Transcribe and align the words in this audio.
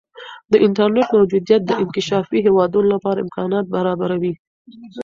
د 0.51 0.53
انټرنیټ 0.65 1.07
موجودیت 1.17 1.61
د 1.65 1.71
انکشافي 1.83 2.39
هیوادونو 2.47 2.87
لپاره 2.95 3.23
امکانات 3.25 3.65
برابروي. 3.75 4.33